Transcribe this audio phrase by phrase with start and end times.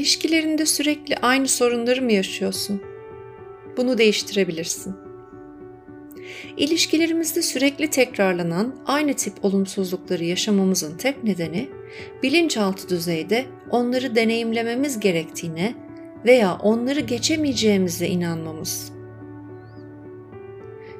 [0.00, 2.82] İlişkilerinde sürekli aynı sorunları mı yaşıyorsun?
[3.76, 4.96] Bunu değiştirebilirsin.
[6.56, 11.68] İlişkilerimizde sürekli tekrarlanan aynı tip olumsuzlukları yaşamamızın tek nedeni
[12.22, 15.74] bilinçaltı düzeyde onları deneyimlememiz gerektiğine
[16.24, 18.92] veya onları geçemeyeceğimize inanmamız.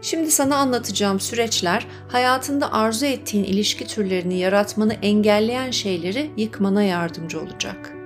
[0.03, 8.00] Şimdi sana anlatacağım süreçler hayatında arzu ettiğin ilişki türlerini yaratmanı engelleyen şeyleri yıkmana yardımcı olacak.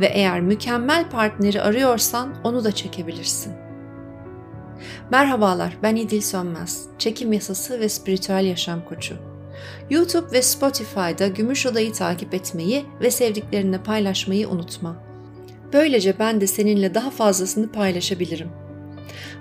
[0.00, 3.52] Ve eğer mükemmel partneri arıyorsan onu da çekebilirsin.
[5.10, 9.16] Merhabalar, ben İdil Sönmez, çekim yasası ve spiritüel yaşam koçu.
[9.90, 14.96] YouTube ve Spotify'da Gümüş Oda'yı takip etmeyi ve sevdiklerinle paylaşmayı unutma.
[15.72, 18.48] Böylece ben de seninle daha fazlasını paylaşabilirim.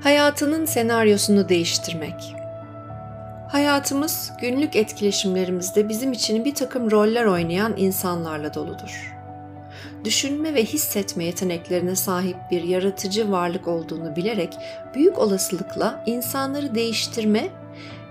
[0.03, 2.35] Hayatının senaryosunu değiştirmek.
[3.51, 9.14] Hayatımız günlük etkileşimlerimizde bizim için bir takım roller oynayan insanlarla doludur.
[10.05, 14.53] Düşünme ve hissetme yeteneklerine sahip bir yaratıcı varlık olduğunu bilerek
[14.95, 17.49] büyük olasılıkla insanları değiştirme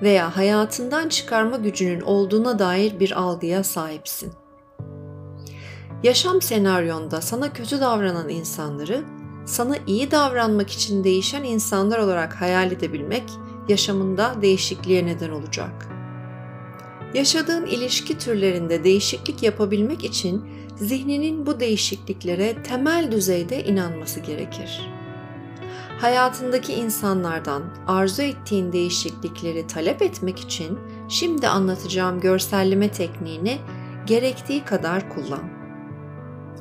[0.02, 4.32] veya hayatından çıkarma gücünün olduğuna dair bir algıya sahipsin.
[6.02, 9.04] Yaşam senaryonda sana kötü davranan insanları
[9.46, 13.24] sana iyi davranmak için değişen insanlar olarak hayal edebilmek
[13.68, 15.93] yaşamında değişikliğe neden olacak.
[17.14, 20.44] Yaşadığın ilişki türlerinde değişiklik yapabilmek için
[20.76, 24.90] zihninin bu değişikliklere temel düzeyde inanması gerekir.
[26.00, 33.58] Hayatındaki insanlardan arzu ettiğin değişiklikleri talep etmek için şimdi anlatacağım görselleme tekniğini
[34.06, 35.42] gerektiği kadar kullan.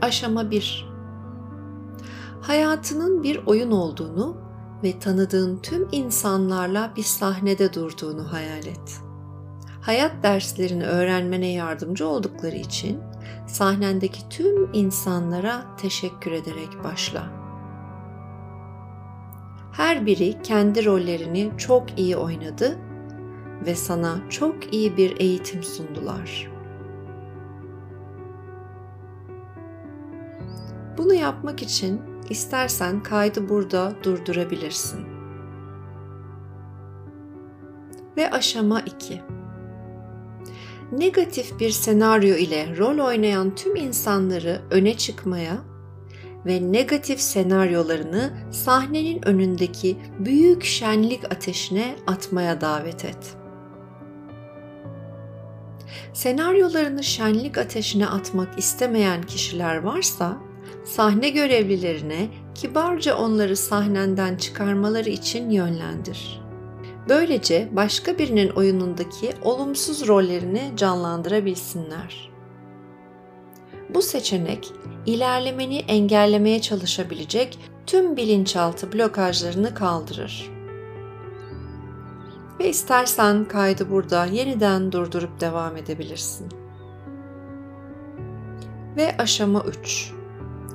[0.01, 0.93] Aşama 1
[2.41, 4.37] hayatının bir oyun olduğunu
[4.83, 9.12] ve tanıdığın tüm insanlarla bir sahnede durduğunu hayal et.
[9.83, 12.99] Hayat derslerini öğrenmene yardımcı oldukları için
[13.47, 17.23] sahnendeki tüm insanlara teşekkür ederek başla.
[19.71, 22.77] Her biri kendi rollerini çok iyi oynadı
[23.65, 26.51] ve sana çok iyi bir eğitim sundular.
[30.97, 35.05] Bunu yapmak için İstersen kaydı burada durdurabilirsin.
[38.17, 39.42] Ve aşama 2.
[40.97, 45.57] Negatif bir senaryo ile rol oynayan tüm insanları öne çıkmaya
[46.45, 53.35] ve negatif senaryolarını sahnenin önündeki büyük şenlik ateşine atmaya davet et.
[56.13, 60.37] Senaryolarını şenlik ateşine atmak istemeyen kişiler varsa
[60.85, 66.42] sahne görevlilerine kibarca onları sahnenden çıkarmaları için yönlendir.
[67.09, 72.29] Böylece başka birinin oyunundaki olumsuz rollerini canlandırabilsinler.
[73.89, 74.71] Bu seçenek
[75.05, 80.51] ilerlemeni engellemeye çalışabilecek tüm bilinçaltı blokajlarını kaldırır.
[82.59, 86.49] Ve istersen kaydı burada yeniden durdurup devam edebilirsin.
[88.97, 90.11] Ve aşama 3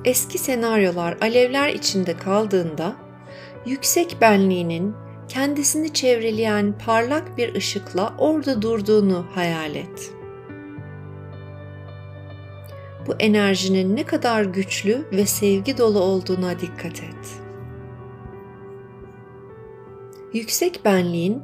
[0.05, 2.95] eski senaryolar alevler içinde kaldığında
[3.65, 4.95] yüksek benliğinin
[5.29, 10.13] kendisini çevreleyen parlak bir ışıkla orada durduğunu hayal et.
[13.07, 17.41] Bu enerjinin ne kadar güçlü ve sevgi dolu olduğuna dikkat et.
[20.33, 21.41] Yüksek benliğin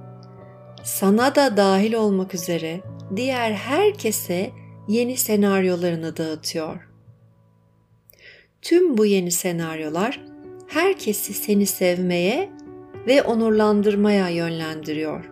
[0.84, 2.82] sana da dahil olmak üzere
[3.16, 4.52] diğer herkese
[4.88, 6.88] yeni senaryolarını dağıtıyor
[8.62, 10.26] Tüm bu yeni senaryolar
[10.68, 12.50] herkesi seni sevmeye
[13.08, 15.32] ve onurlandırmaya yönlendiriyor.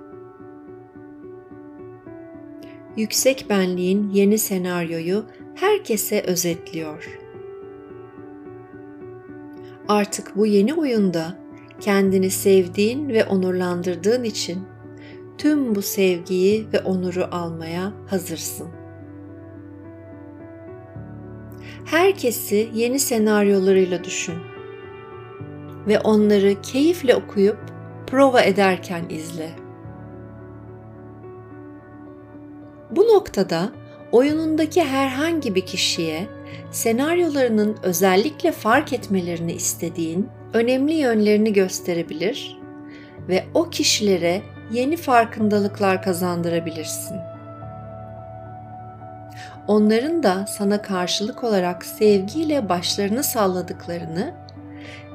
[2.98, 5.26] Yüksek benliğin yeni senaryoyu
[5.56, 7.20] herkese özetliyor.
[9.88, 11.38] Artık bu yeni oyunda
[11.80, 14.60] kendini sevdiğin ve onurlandırdığın için
[15.38, 18.84] tüm bu sevgiyi ve onuru almaya hazırsın
[21.86, 24.36] herkesi yeni senaryolarıyla düşün
[25.88, 27.58] ve onları keyifle okuyup
[28.08, 29.50] prova ederken izle.
[32.92, 33.70] Bu noktada
[34.12, 36.28] oyunundaki herhangi bir kişiye
[36.72, 42.60] senaryolarının özellikle fark etmelerini istediğin önemli yönlerini gösterebilir
[43.30, 44.42] ve o kişilere
[44.72, 47.18] yeni farkındalıklar kazandırabilirsin
[49.68, 54.34] onların da sana karşılık olarak sevgiyle başlarını salladıklarını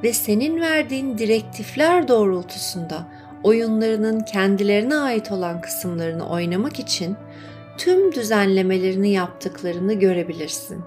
[0.03, 3.07] ve senin verdiğin direktifler doğrultusunda
[3.43, 7.15] oyunlarının kendilerine ait olan kısımlarını oynamak için
[7.77, 10.83] tüm düzenlemelerini yaptıklarını görebilirsin.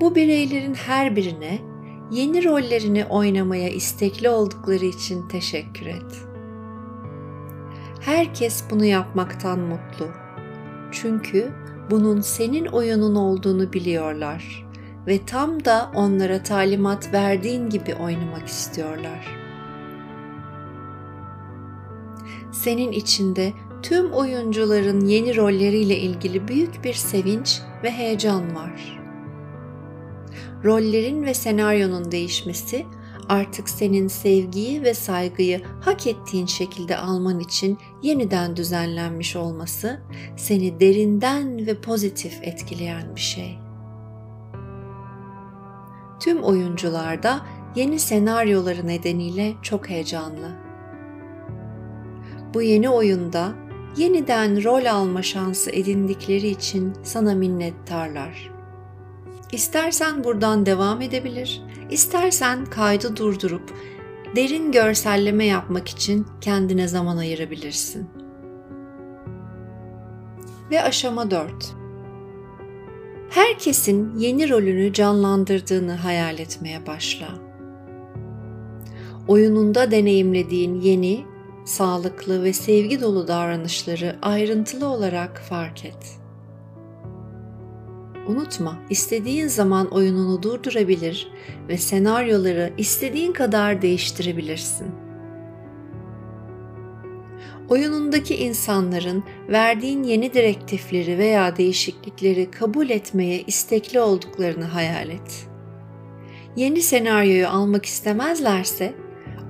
[0.00, 1.58] Bu bireylerin her birine
[2.10, 6.26] yeni rollerini oynamaya istekli oldukları için teşekkür et.
[8.00, 10.08] Herkes bunu yapmaktan mutlu.
[10.92, 11.52] Çünkü
[11.90, 14.65] bunun senin oyunun olduğunu biliyorlar
[15.06, 19.26] ve tam da onlara talimat verdiğin gibi oynamak istiyorlar.
[22.52, 29.00] Senin içinde tüm oyuncuların yeni rolleriyle ilgili büyük bir sevinç ve heyecan var.
[30.64, 32.86] Rollerin ve senaryonun değişmesi
[33.28, 40.00] artık senin sevgiyi ve saygıyı hak ettiğin şekilde alman için yeniden düzenlenmiş olması
[40.36, 43.65] seni derinden ve pozitif etkileyen bir şey.
[46.26, 47.40] Tüm oyuncular da
[47.76, 50.50] yeni senaryoları nedeniyle çok heyecanlı.
[52.54, 53.52] Bu yeni oyunda
[53.96, 58.50] yeniden rol alma şansı edindikleri için sana minnettarlar.
[59.52, 63.74] İstersen buradan devam edebilir, istersen kaydı durdurup
[64.36, 68.08] derin görselleme yapmak için kendine zaman ayırabilirsin.
[70.70, 71.85] Ve aşama 4.
[73.30, 77.28] Herkesin yeni rolünü canlandırdığını hayal etmeye başla.
[79.28, 81.24] Oyununda deneyimlediğin yeni,
[81.64, 86.18] sağlıklı ve sevgi dolu davranışları ayrıntılı olarak fark et.
[88.26, 91.28] Unutma, istediğin zaman oyununu durdurabilir
[91.68, 95.05] ve senaryoları istediğin kadar değiştirebilirsin.
[97.68, 105.48] Oyunundaki insanların verdiğin yeni direktifleri veya değişiklikleri kabul etmeye istekli olduklarını hayal et.
[106.56, 108.94] Yeni senaryoyu almak istemezlerse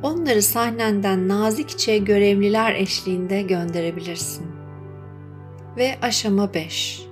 [0.02, 4.46] onları sahnenden nazikçe görevliler eşliğinde gönderebilirsin.
[5.76, 7.06] Ve aşama 5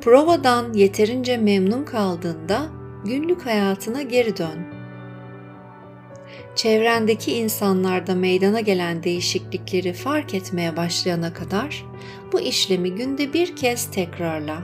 [0.00, 2.66] Provadan yeterince memnun kaldığında
[3.04, 4.77] günlük hayatına geri dön.
[6.54, 11.84] Çevrendeki insanlarda meydana gelen değişiklikleri fark etmeye başlayana kadar
[12.32, 14.62] bu işlemi günde bir kez tekrarla.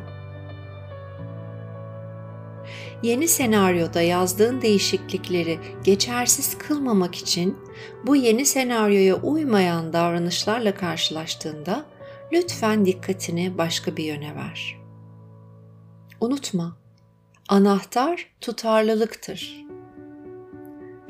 [3.02, 7.58] Yeni senaryoda yazdığın değişiklikleri geçersiz kılmamak için
[8.06, 11.84] bu yeni senaryoya uymayan davranışlarla karşılaştığında
[12.32, 14.76] lütfen dikkatini başka bir yöne ver.
[16.20, 16.76] Unutma,
[17.48, 19.63] anahtar tutarlılıktır.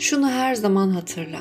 [0.05, 1.41] Şunu her zaman hatırla.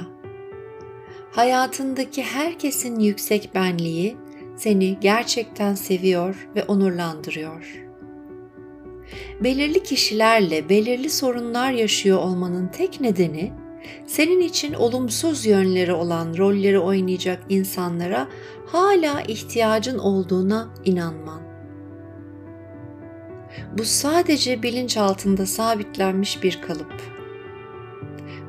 [1.31, 4.17] Hayatındaki herkesin yüksek benliği
[4.57, 7.85] seni gerçekten seviyor ve onurlandırıyor.
[9.43, 13.53] Belirli kişilerle belirli sorunlar yaşıyor olmanın tek nedeni
[14.07, 18.27] senin için olumsuz yönleri olan rolleri oynayacak insanlara
[18.65, 21.41] hala ihtiyacın olduğuna inanman.
[23.77, 27.22] Bu sadece bilinç altında sabitlenmiş bir kalıp.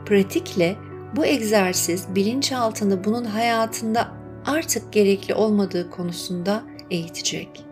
[0.06, 0.76] Pratikle
[1.16, 4.08] bu egzersiz bilinçaltını bunun hayatında
[4.46, 7.64] artık gerekli olmadığı konusunda eğitecek.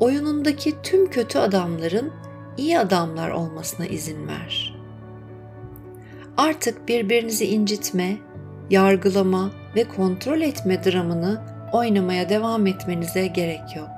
[0.00, 2.12] Oyunundaki tüm kötü adamların
[2.56, 4.78] iyi adamlar olmasına izin ver.
[6.36, 8.16] Artık birbirinizi incitme,
[8.70, 13.90] yargılama ve kontrol etme dramını oynamaya devam etmenize gerek yok.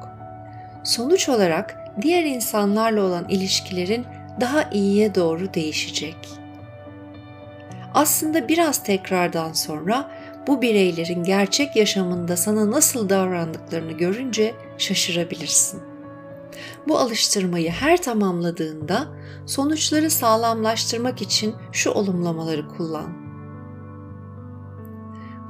[0.85, 4.05] Sonuç olarak diğer insanlarla olan ilişkilerin
[4.41, 6.40] daha iyiye doğru değişecek.
[8.01, 10.11] Aslında biraz tekrardan sonra
[10.47, 15.83] bu bireylerin gerçek yaşamında sana nasıl davrandıklarını görünce şaşırabilirsin.
[16.89, 19.09] Bu alıştırmayı her tamamladığında
[19.47, 23.13] sonuçları sağlamlaştırmak için şu olumlamaları kullan.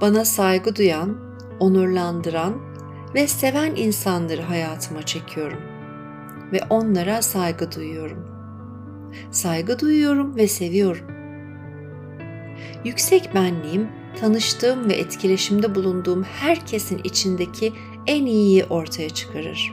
[0.00, 2.54] Bana saygı duyan, onurlandıran
[3.14, 5.62] ve seven insanları hayatıma çekiyorum
[6.52, 8.26] ve onlara saygı duyuyorum.
[9.30, 11.09] Saygı duyuyorum ve seviyorum.
[12.84, 13.88] Yüksek benliğim
[14.20, 17.72] tanıştığım ve etkileşimde bulunduğum herkesin içindeki
[18.06, 19.72] en iyiyi ortaya çıkarır.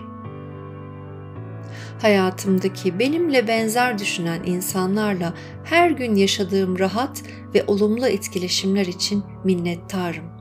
[2.01, 10.37] Hayatımdaki benimle benzer düşünen insanlarla her gün yaşadığım rahat ve olumlu etkileşimler için minnettarım